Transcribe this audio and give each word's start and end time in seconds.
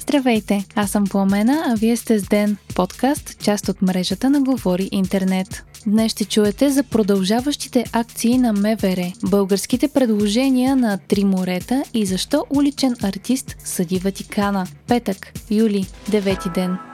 Здравейте, 0.00 0.64
аз 0.74 0.90
съм 0.90 1.04
Пламена, 1.04 1.62
а 1.66 1.74
вие 1.74 1.96
сте 1.96 2.18
с 2.18 2.22
Ден, 2.22 2.56
подкаст, 2.74 3.38
част 3.42 3.68
от 3.68 3.82
мрежата 3.82 4.30
на 4.30 4.40
Говори 4.40 4.88
Интернет. 4.92 5.64
Днес 5.86 6.12
ще 6.12 6.24
чуете 6.24 6.70
за 6.70 6.82
продължаващите 6.82 7.84
акции 7.92 8.38
на 8.38 8.52
МВР, 8.52 9.12
българските 9.24 9.88
предложения 9.88 10.76
на 10.76 10.98
Три 10.98 11.24
морета 11.24 11.82
и 11.94 12.06
защо 12.06 12.44
уличен 12.50 12.96
артист 13.02 13.56
съди 13.64 13.98
Ватикана. 13.98 14.66
Петък, 14.86 15.32
юли, 15.50 15.86
9 16.10 16.54
ден. 16.54 16.87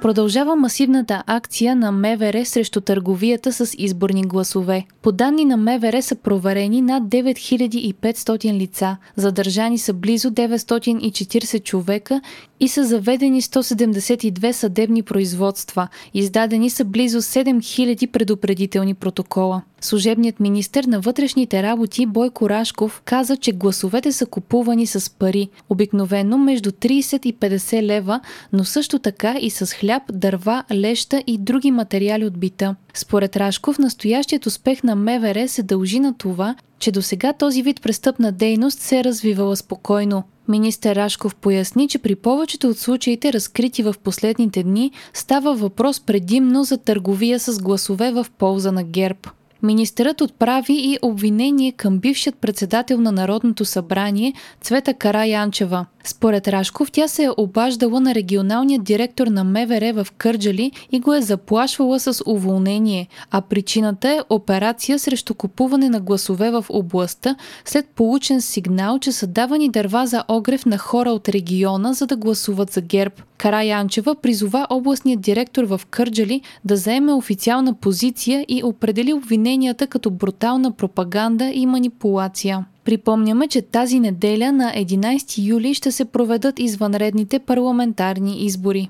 Продължава 0.00 0.56
масивната 0.56 1.22
акция 1.26 1.76
на 1.76 1.92
МВР 1.92 2.44
срещу 2.44 2.80
търговията 2.80 3.52
с 3.52 3.74
изборни 3.78 4.22
гласове. 4.22 4.84
По 5.02 5.12
данни 5.12 5.44
на 5.44 5.56
МВР 5.56 6.02
са 6.02 6.14
проверени 6.16 6.82
над 6.82 7.02
9500 7.02 8.52
лица, 8.58 8.96
задържани 9.16 9.78
са 9.78 9.92
близо 9.92 10.30
940 10.30 11.62
човека 11.62 12.20
и 12.60 12.68
са 12.68 12.84
заведени 12.84 13.42
172 13.42 14.52
съдебни 14.52 15.02
производства. 15.02 15.88
Издадени 16.14 16.70
са 16.70 16.84
близо 16.84 17.22
7000 17.22 18.06
предупредителни 18.06 18.94
протокола. 18.94 19.62
Служебният 19.80 20.40
министр 20.40 20.82
на 20.86 21.00
вътрешните 21.00 21.62
работи 21.62 22.06
Бойко 22.06 22.50
Рашков 22.50 23.02
каза, 23.04 23.36
че 23.36 23.52
гласовете 23.52 24.12
са 24.12 24.26
купувани 24.26 24.86
с 24.86 25.10
пари, 25.10 25.48
обикновено 25.68 26.38
между 26.38 26.70
30 26.70 27.26
и 27.26 27.34
50 27.34 27.82
лева, 27.82 28.20
но 28.52 28.64
също 28.64 28.98
така 28.98 29.36
и 29.40 29.50
с 29.50 29.66
хляб, 29.66 30.02
дърва, 30.12 30.64
леща 30.72 31.22
и 31.26 31.38
други 31.38 31.70
материали 31.70 32.24
от 32.24 32.38
бита. 32.38 32.76
Според 32.94 33.36
Рашков, 33.36 33.78
настоящият 33.78 34.46
успех 34.46 34.82
на 34.82 34.96
МВР 34.96 35.48
се 35.48 35.62
дължи 35.62 36.00
на 36.00 36.14
това, 36.14 36.54
че 36.78 36.92
до 36.92 37.02
сега 37.02 37.32
този 37.32 37.62
вид 37.62 37.82
престъпна 37.82 38.32
дейност 38.32 38.80
се 38.80 38.98
е 38.98 39.04
развивала 39.04 39.56
спокойно. 39.56 40.22
Министър 40.50 40.96
Рашков 40.96 41.34
поясни, 41.34 41.88
че 41.88 41.98
при 41.98 42.16
повечето 42.16 42.68
от 42.68 42.78
случаите, 42.78 43.32
разкрити 43.32 43.82
в 43.82 43.94
последните 44.04 44.62
дни, 44.62 44.92
става 45.14 45.54
въпрос 45.54 46.00
предимно 46.00 46.64
за 46.64 46.78
търговия 46.78 47.40
с 47.40 47.62
гласове 47.62 48.12
в 48.12 48.26
полза 48.38 48.72
на 48.72 48.84
ГЕРБ. 48.84 49.18
Министърът 49.62 50.20
отправи 50.20 50.72
и 50.72 50.98
обвинение 51.02 51.72
към 51.72 51.98
бившият 51.98 52.36
председател 52.36 53.00
на 53.00 53.12
Народното 53.12 53.64
събрание 53.64 54.32
Цвета 54.60 54.94
Караянчева. 54.94 55.86
Според 56.04 56.48
Рашков, 56.48 56.92
тя 56.92 57.08
се 57.08 57.24
е 57.24 57.30
обаждала 57.36 58.00
на 58.00 58.14
регионалния 58.14 58.80
директор 58.80 59.26
на 59.26 59.44
МВР 59.44 59.92
в 59.92 60.12
Кърджали 60.12 60.72
и 60.92 61.00
го 61.00 61.14
е 61.14 61.22
заплашвала 61.22 62.00
с 62.00 62.22
уволнение, 62.26 63.08
а 63.30 63.40
причината 63.40 64.08
е 64.08 64.20
операция 64.30 64.98
срещу 64.98 65.34
купуване 65.34 65.88
на 65.88 66.00
гласове 66.00 66.50
в 66.50 66.64
областта 66.68 67.36
след 67.64 67.86
получен 67.86 68.40
сигнал, 68.40 68.98
че 68.98 69.12
са 69.12 69.26
давани 69.26 69.68
дърва 69.68 70.06
за 70.06 70.24
огрев 70.28 70.66
на 70.66 70.78
хора 70.78 71.10
от 71.10 71.28
региона, 71.28 71.92
за 71.92 72.06
да 72.06 72.16
гласуват 72.16 72.70
за 72.70 72.80
ГЕРБ. 72.80 73.14
Караянчева 73.40 74.14
призова 74.14 74.66
областният 74.70 75.20
директор 75.20 75.64
в 75.64 75.80
Кърджали 75.90 76.40
да 76.64 76.76
заеме 76.76 77.12
официална 77.12 77.74
позиция 77.74 78.44
и 78.48 78.62
определи 78.64 79.12
обвиненията 79.12 79.86
като 79.86 80.10
брутална 80.10 80.72
пропаганда 80.72 81.50
и 81.54 81.66
манипулация. 81.66 82.64
Припомняме, 82.84 83.48
че 83.48 83.62
тази 83.62 84.00
неделя 84.00 84.52
на 84.52 84.72
11 84.76 85.46
юли 85.48 85.74
ще 85.74 85.92
се 85.92 86.04
проведат 86.04 86.58
извънредните 86.58 87.38
парламентарни 87.38 88.44
избори. 88.44 88.86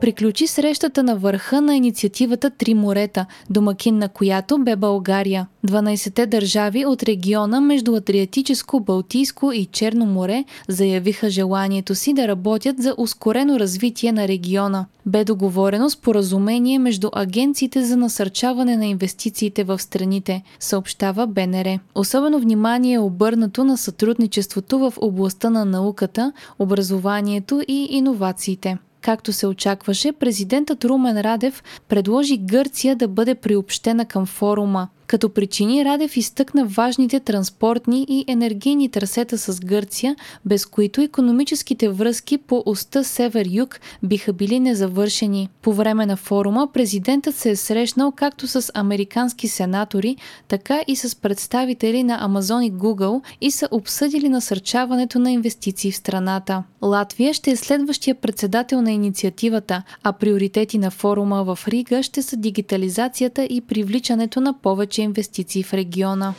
Приключи 0.00 0.46
срещата 0.46 1.02
на 1.02 1.16
върха 1.16 1.60
на 1.60 1.76
инициативата 1.76 2.50
Три 2.50 2.74
морета, 2.74 3.26
домакин 3.50 3.98
на 3.98 4.08
която 4.08 4.58
бе 4.58 4.76
България. 4.76 5.46
12-те 5.66 6.26
държави 6.26 6.86
от 6.86 7.02
региона 7.02 7.60
между 7.60 7.94
Адриатическо, 7.94 8.80
Балтийско 8.80 9.52
и 9.52 9.66
Черно 9.66 10.06
море 10.06 10.44
заявиха 10.68 11.30
желанието 11.30 11.94
си 11.94 12.12
да 12.12 12.28
работят 12.28 12.82
за 12.82 12.94
ускорено 12.98 13.58
развитие 13.58 14.12
на 14.12 14.28
региона. 14.28 14.86
Бе 15.06 15.24
договорено 15.24 15.90
споразумение 15.90 16.78
между 16.78 17.10
агенциите 17.12 17.84
за 17.84 17.96
насърчаване 17.96 18.76
на 18.76 18.86
инвестициите 18.86 19.64
в 19.64 19.78
страните, 19.78 20.42
съобщава 20.60 21.26
БНР. 21.26 21.78
Особено 21.94 22.40
внимание 22.40 22.94
е 22.94 22.98
обърнато 22.98 23.64
на 23.64 23.76
сътрудничеството 23.76 24.78
в 24.78 24.92
областта 25.00 25.50
на 25.50 25.64
науката, 25.64 26.32
образованието 26.58 27.62
и 27.68 27.88
иновациите. 27.90 28.78
Както 29.08 29.32
се 29.32 29.46
очакваше, 29.46 30.12
президентът 30.12 30.84
Румен 30.84 31.20
Радев 31.20 31.62
предложи 31.88 32.36
Гърция 32.36 32.96
да 32.96 33.08
бъде 33.08 33.34
приобщена 33.34 34.04
към 34.04 34.26
форума. 34.26 34.88
Като 35.08 35.28
причини 35.28 35.84
Радев 35.84 36.16
изтъкна 36.16 36.64
важните 36.64 37.20
транспортни 37.20 38.06
и 38.08 38.24
енергийни 38.28 38.88
трасета 38.88 39.38
с 39.38 39.60
Гърция, 39.60 40.16
без 40.44 40.66
които 40.66 41.00
економическите 41.00 41.88
връзки 41.88 42.38
по 42.38 42.62
оста 42.66 43.04
Север-Юг 43.04 43.80
биха 44.02 44.32
били 44.32 44.60
незавършени. 44.60 45.48
По 45.62 45.72
време 45.72 46.06
на 46.06 46.16
форума 46.16 46.68
президентът 46.72 47.34
се 47.34 47.50
е 47.50 47.56
срещнал 47.56 48.12
както 48.12 48.46
с 48.46 48.70
американски 48.74 49.48
сенатори, 49.48 50.16
така 50.48 50.80
и 50.86 50.96
с 50.96 51.16
представители 51.16 52.02
на 52.02 52.24
Амазон 52.24 52.62
и 52.62 52.72
Google 52.72 53.22
и 53.40 53.50
са 53.50 53.68
обсъдили 53.70 54.28
насърчаването 54.28 55.18
на 55.18 55.32
инвестиции 55.32 55.92
в 55.92 55.96
страната. 55.96 56.62
Латвия 56.82 57.34
ще 57.34 57.50
е 57.50 57.56
следващия 57.56 58.14
председател 58.14 58.82
на 58.82 58.92
инициативата, 58.92 59.82
а 60.02 60.12
приоритети 60.12 60.78
на 60.78 60.90
форума 60.90 61.44
в 61.44 61.58
Рига 61.68 62.02
ще 62.02 62.22
са 62.22 62.36
дигитализацията 62.36 63.44
и 63.44 63.60
привличането 63.60 64.40
на 64.40 64.58
повече 64.58 64.97
повече 64.98 65.02
инвестиции 65.02 65.62
в 65.62 65.74
региона. 65.74 66.34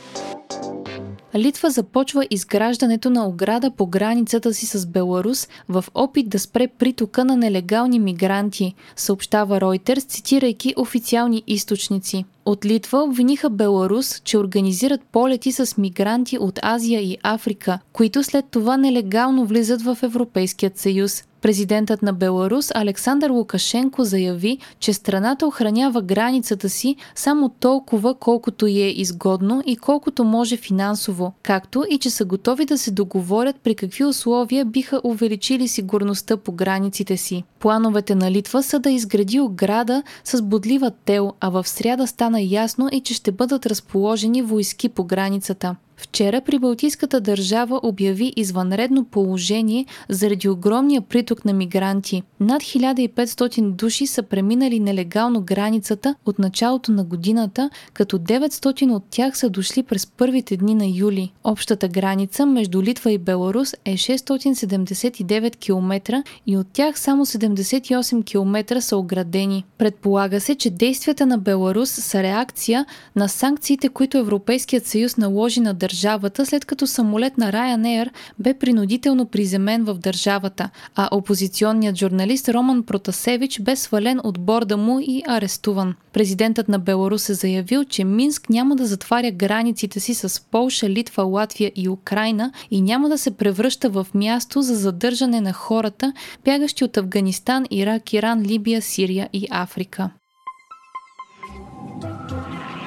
Литва 1.35 1.69
започва 1.69 2.27
изграждането 2.29 3.09
на 3.09 3.27
ограда 3.27 3.71
по 3.71 3.85
границата 3.85 4.53
си 4.53 4.65
с 4.65 4.85
Беларус 4.85 5.47
в 5.69 5.85
опит 5.93 6.29
да 6.29 6.39
спре 6.39 6.67
притока 6.67 7.25
на 7.25 7.37
нелегални 7.37 7.99
мигранти, 7.99 8.73
съобщава 8.95 9.59
Reuters, 9.59 10.07
цитирайки 10.07 10.73
официални 10.77 11.43
източници. 11.47 12.25
От 12.45 12.65
Литва 12.65 13.03
обвиниха 13.03 13.49
Беларус, 13.49 14.21
че 14.23 14.37
организират 14.37 15.01
полети 15.11 15.51
с 15.51 15.77
мигранти 15.77 16.37
от 16.37 16.59
Азия 16.63 17.01
и 17.01 17.17
Африка, 17.23 17.79
които 17.93 18.23
след 18.23 18.45
това 18.51 18.77
нелегално 18.77 19.45
влизат 19.45 19.81
в 19.81 19.97
Европейският 20.03 20.77
съюз. 20.77 21.23
Президентът 21.41 22.01
на 22.01 22.13
Беларус 22.13 22.71
Александър 22.75 23.29
Лукашенко 23.29 24.03
заяви, 24.03 24.57
че 24.79 24.93
страната 24.93 25.47
охранява 25.47 26.01
границата 26.01 26.69
си 26.69 26.95
само 27.15 27.49
толкова, 27.49 28.15
колкото 28.15 28.67
й 28.67 28.81
е 28.81 28.89
изгодно 28.89 29.63
и 29.65 29.77
колкото 29.77 30.23
може 30.23 30.57
финансово, 30.57 31.33
както 31.43 31.83
и 31.89 31.97
че 31.97 32.09
са 32.09 32.25
готови 32.25 32.65
да 32.65 32.77
се 32.77 32.91
договорят 32.91 33.55
при 33.63 33.75
какви 33.75 34.05
условия 34.05 34.65
биха 34.65 35.01
увеличили 35.03 35.67
сигурността 35.67 36.37
по 36.37 36.51
границите 36.51 37.17
си. 37.17 37.43
Плановете 37.59 38.15
на 38.15 38.31
Литва 38.31 38.63
са 38.63 38.79
да 38.79 38.91
изгради 38.91 39.39
ограда 39.39 40.03
с 40.23 40.41
бодлива 40.41 40.91
тел, 41.05 41.33
а 41.39 41.49
в 41.49 41.67
сряда 41.67 42.07
стана 42.07 42.41
ясно 42.41 42.89
и 42.91 43.01
че 43.01 43.13
ще 43.13 43.31
бъдат 43.31 43.65
разположени 43.65 44.41
войски 44.41 44.89
по 44.89 45.03
границата. 45.03 45.75
Вчера 45.99 46.41
прибалтийската 46.41 47.21
държава 47.21 47.79
обяви 47.83 48.33
извънредно 48.35 49.05
положение 49.05 49.85
заради 50.09 50.49
огромния 50.49 51.01
приток 51.01 51.45
на 51.45 51.53
мигранти. 51.53 52.23
Над 52.39 52.61
1500 52.61 53.71
души 53.71 54.07
са 54.07 54.23
преминали 54.23 54.79
нелегално 54.79 55.41
границата 55.41 56.15
от 56.25 56.39
началото 56.39 56.91
на 56.91 57.03
годината, 57.03 57.69
като 57.93 58.19
900 58.19 58.91
от 58.91 59.03
тях 59.09 59.37
са 59.37 59.49
дошли 59.49 59.83
през 59.83 60.07
първите 60.07 60.57
дни 60.57 60.75
на 60.75 60.85
юли. 60.85 61.31
Общата 61.43 61.87
граница 61.87 62.45
между 62.45 62.83
Литва 62.83 63.11
и 63.11 63.17
Беларус 63.17 63.73
е 63.85 63.93
679 63.93 65.55
км 65.55 66.23
и 66.47 66.57
от 66.57 66.67
тях 66.73 66.99
само 66.99 67.25
78 67.25 68.25
км 68.25 68.81
са 68.81 68.97
оградени. 68.97 69.65
Предполага 69.77 70.41
се, 70.41 70.55
че 70.55 70.69
действията 70.69 71.25
на 71.25 71.37
Беларус 71.37 71.89
са 71.89 72.23
реакция 72.23 72.85
на 73.15 73.29
санкциите, 73.29 73.89
които 73.89 74.17
Европейският 74.17 74.85
съюз 74.85 75.17
наложи 75.17 75.59
на 75.59 75.73
държавата 75.73 75.88
държавата, 75.89 76.45
след 76.45 76.65
като 76.65 76.87
самолет 76.87 77.37
на 77.37 77.51
Ryanair 77.51 78.09
бе 78.39 78.53
принудително 78.53 79.25
приземен 79.25 79.83
в 79.83 79.93
държавата, 79.93 80.69
а 80.95 81.09
опозиционният 81.11 81.95
журналист 81.95 82.49
Роман 82.49 82.83
Протасевич 82.83 83.59
бе 83.59 83.75
свален 83.75 84.19
от 84.23 84.39
борда 84.39 84.77
му 84.77 84.99
и 84.99 85.23
арестуван. 85.27 85.95
Президентът 86.13 86.69
на 86.69 86.79
Беларус 86.79 87.29
е 87.29 87.33
заявил, 87.33 87.85
че 87.85 88.03
Минск 88.03 88.49
няма 88.49 88.75
да 88.75 88.85
затваря 88.85 89.31
границите 89.31 89.99
си 89.99 90.13
с 90.13 90.45
Полша, 90.51 90.89
Литва, 90.89 91.23
Латвия 91.23 91.71
и 91.75 91.89
Украина 91.89 92.51
и 92.71 92.81
няма 92.81 93.09
да 93.09 93.17
се 93.17 93.31
превръща 93.31 93.89
в 93.89 94.07
място 94.13 94.61
за 94.61 94.75
задържане 94.75 95.41
на 95.41 95.53
хората, 95.53 96.13
бягащи 96.45 96.83
от 96.83 96.97
Афганистан, 96.97 97.65
Ирак, 97.71 98.13
Иран, 98.13 98.41
Либия, 98.41 98.81
Сирия 98.81 99.29
и 99.33 99.47
Африка. 99.51 100.09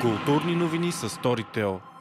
Културни 0.02 0.56
новини 0.56 0.92
с 0.92 1.08
Storytel. 1.08 1.91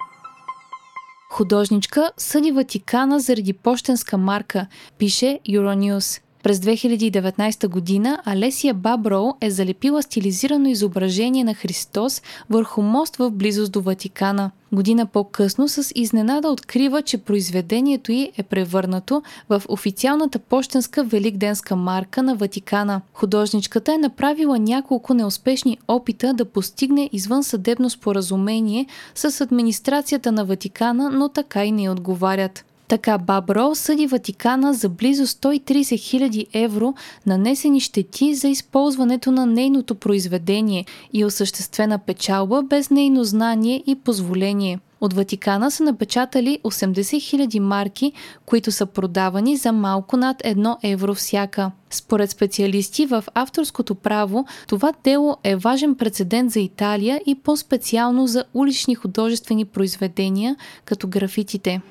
Художничка 1.32 2.12
съди 2.18 2.52
Ватикана 2.52 3.20
заради 3.20 3.54
почтенска 3.54 4.18
марка, 4.18 4.68
пише 4.98 5.40
Euronews. 5.50 6.22
През 6.44 6.60
2019 6.60 7.68
година 7.68 8.22
Алесия 8.26 8.74
Баброу 8.74 9.34
е 9.42 9.52
залепила 9.52 10.04
стилизирано 10.04 10.70
изображение 10.70 11.44
на 11.44 11.54
Христос 11.54 12.22
върху 12.50 12.82
мост 12.82 13.16
в 13.16 13.32
близост 13.32 13.72
до 13.72 13.82
Ватикана. 13.82 14.52
Година 14.74 15.06
по-късно 15.06 15.68
с 15.68 15.92
изненада 15.96 16.50
открива, 16.50 17.02
че 17.02 17.18
произведението 17.18 18.12
й 18.12 18.32
е 18.38 18.44
превърнато 18.44 19.24
в 19.50 19.62
официалната 19.70 20.40
почтенска 20.40 21.04
великденска 21.04 21.76
марка 21.76 22.24
на 22.24 22.36
Ватикана. 22.36 23.02
Художничката 23.14 23.94
е 23.94 23.98
направила 23.98 24.60
няколко 24.60 25.14
неуспешни 25.14 25.78
опита 25.88 26.34
да 26.34 26.46
постигне 26.46 27.10
извън 27.12 27.44
съдебно 27.44 27.90
споразумение 27.90 28.86
с 29.16 29.42
администрацията 29.42 30.32
на 30.32 30.46
Ватикана, 30.46 31.10
но 31.10 31.30
така 31.30 31.66
и 31.66 31.72
не 31.72 31.90
отговарят. 31.90 32.66
Така 32.92 33.18
Бабро 33.18 33.76
съди 33.76 34.08
Ватикана 34.08 34.74
за 34.74 34.90
близо 34.90 35.28
130 35.28 35.82
000 35.82 36.48
евро 36.54 36.94
нанесени 37.26 37.80
щети 37.80 38.36
за 38.36 38.48
използването 38.48 39.32
на 39.32 39.46
нейното 39.46 39.96
произведение 39.96 40.86
и 41.14 41.26
осъществена 41.26 42.00
печалба 42.00 42.64
без 42.64 42.90
нейно 42.90 43.24
знание 43.24 43.84
и 43.88 43.96
позволение. 43.96 44.80
От 45.02 45.14
Ватикана 45.14 45.72
са 45.72 45.84
напечатали 45.84 46.60
80 46.64 47.02
000 47.02 47.60
марки, 47.60 48.14
които 48.46 48.72
са 48.72 48.86
продавани 48.86 49.58
за 49.58 49.72
малко 49.72 50.18
над 50.18 50.38
1 50.38 50.76
евро 50.84 51.14
всяка. 51.14 51.72
Според 51.90 52.30
специалисти 52.30 53.06
в 53.06 53.24
авторското 53.34 53.96
право, 53.96 54.46
това 54.68 54.94
дело 55.04 55.38
е 55.44 55.56
важен 55.56 55.96
прецедент 55.96 56.52
за 56.52 56.60
Италия 56.60 57.22
и 57.26 57.36
по-специално 57.36 58.28
за 58.28 58.44
улични 58.54 58.96
художествени 58.96 59.66
произведения, 59.66 60.56
като 60.86 61.08
графитите. 61.08 61.82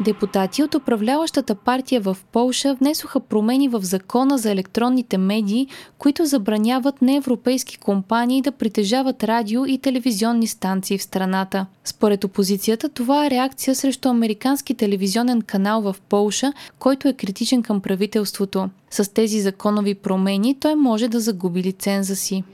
Депутати 0.00 0.62
от 0.62 0.74
управляващата 0.74 1.54
партия 1.54 2.00
в 2.00 2.16
Полша 2.32 2.74
внесоха 2.74 3.20
промени 3.20 3.68
в 3.68 3.80
закона 3.82 4.38
за 4.38 4.50
електронните 4.50 5.18
медии, 5.18 5.68
които 5.98 6.24
забраняват 6.24 7.02
неевропейски 7.02 7.78
компании 7.78 8.42
да 8.42 8.52
притежават 8.52 9.24
радио 9.24 9.66
и 9.66 9.78
телевизионни 9.78 10.46
станции 10.46 10.98
в 10.98 11.02
страната. 11.02 11.66
Според 11.84 12.24
опозицията, 12.24 12.88
това 12.88 13.26
е 13.26 13.30
реакция 13.30 13.74
срещу 13.74 14.08
американски 14.08 14.74
телевизионен 14.74 15.42
канал 15.42 15.80
в 15.82 15.96
Полша, 16.08 16.52
който 16.78 17.08
е 17.08 17.12
критичен 17.12 17.62
към 17.62 17.80
правителството. 17.80 18.68
С 18.90 19.12
тези 19.12 19.40
законови 19.40 19.94
промени 19.94 20.56
той 20.60 20.74
може 20.74 21.08
да 21.08 21.20
загуби 21.20 21.62
лиценза 21.62 22.16
си. 22.16 22.44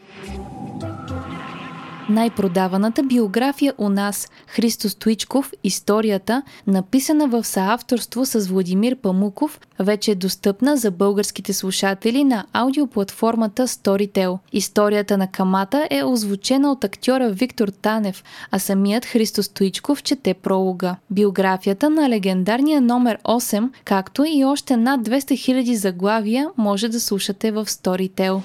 Най-продаваната 2.12 3.02
биография 3.02 3.74
у 3.78 3.88
нас 3.88 4.28
Христо 4.46 4.88
Стоичков 4.88 5.52
«Историята», 5.64 6.42
написана 6.66 7.28
в 7.28 7.44
съавторство 7.44 8.26
с 8.26 8.48
Владимир 8.48 8.96
Памуков, 8.96 9.60
вече 9.78 10.10
е 10.10 10.14
достъпна 10.14 10.76
за 10.76 10.90
българските 10.90 11.52
слушатели 11.52 12.24
на 12.24 12.46
аудиоплатформата 12.52 13.68
Storytel. 13.68 14.38
Историята 14.52 15.18
на 15.18 15.26
Камата 15.26 15.88
е 15.90 16.04
озвучена 16.04 16.72
от 16.72 16.84
актьора 16.84 17.30
Виктор 17.30 17.68
Танев, 17.68 18.24
а 18.50 18.58
самият 18.58 19.04
Христо 19.04 19.42
Стоичков 19.42 20.02
чете 20.02 20.34
пролога. 20.34 20.96
Биографията 21.10 21.90
на 21.90 22.08
легендарния 22.08 22.80
номер 22.80 23.18
8, 23.24 23.70
както 23.84 24.24
и 24.24 24.44
още 24.44 24.76
над 24.76 25.00
200 25.00 25.18
000 25.62 25.74
заглавия, 25.74 26.48
може 26.56 26.88
да 26.88 27.00
слушате 27.00 27.52
в 27.52 27.66
Storytel. 27.66 28.42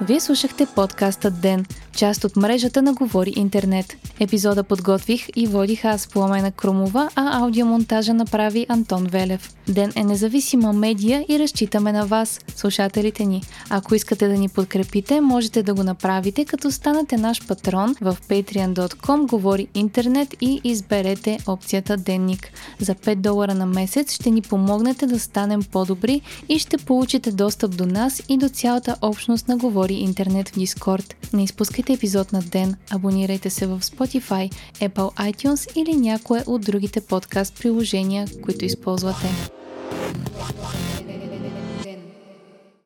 Вие 0.00 0.20
слушахте 0.20 0.66
подкаста 0.66 1.30
Ден, 1.30 1.66
част 1.96 2.24
от 2.24 2.36
мрежата 2.36 2.82
на 2.82 2.92
Говори 2.92 3.32
Интернет. 3.36 3.96
Епизода 4.20 4.64
подготвих 4.64 5.28
и 5.36 5.46
водих 5.46 5.84
аз 5.84 6.08
Пламена 6.08 6.52
Крумова, 6.52 7.08
а 7.14 7.40
аудиомонтажа 7.40 8.14
направи 8.14 8.66
Антон 8.68 9.04
Велев. 9.04 9.54
Ден 9.68 9.92
е 9.96 10.04
независима 10.04 10.72
медия 10.72 11.24
и 11.28 11.38
разчитаме 11.38 11.92
на 11.92 12.06
вас, 12.06 12.40
слушателите 12.56 13.24
ни. 13.24 13.42
Ако 13.70 13.94
искате 13.94 14.28
да 14.28 14.34
ни 14.34 14.48
подкрепите, 14.48 15.20
можете 15.20 15.62
да 15.62 15.74
го 15.74 15.82
направите, 15.82 16.44
като 16.44 16.70
станете 16.70 17.16
наш 17.16 17.46
патрон 17.46 17.94
в 18.00 18.16
patreon.com 18.28 19.26
Говори 19.26 19.68
Интернет 19.74 20.34
и 20.40 20.60
изберете 20.64 21.38
опцията 21.46 21.96
Денник. 21.96 22.52
За 22.80 22.94
5 22.94 23.14
долара 23.14 23.54
на 23.54 23.66
месец 23.66 24.12
ще 24.12 24.30
ни 24.30 24.42
помогнете 24.42 25.06
да 25.06 25.18
станем 25.18 25.62
по-добри 25.72 26.20
и 26.48 26.58
ще 26.58 26.78
получите 26.78 27.32
достъп 27.32 27.76
до 27.76 27.86
нас 27.86 28.22
и 28.28 28.36
до 28.36 28.48
цялата 28.48 28.96
общност 29.02 29.48
на 29.48 29.56
Говори 29.88 30.02
Интернет 30.02 30.48
в 30.48 30.58
Дискорд. 30.58 31.16
Не 31.32 31.44
изпускайте 31.44 31.92
епизод 31.92 32.32
на 32.32 32.42
ден, 32.42 32.74
абонирайте 32.90 33.50
се 33.50 33.66
в 33.66 33.80
Spotify, 33.80 34.52
Apple 34.80 35.32
iTunes 35.32 35.76
или 35.76 35.96
някое 35.96 36.42
от 36.46 36.62
другите 36.62 37.00
подкаст 37.00 37.54
приложения, 37.60 38.28
които 38.42 38.64
използвате. 38.64 39.26